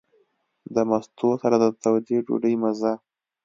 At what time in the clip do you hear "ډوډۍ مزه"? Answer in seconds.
2.25-2.93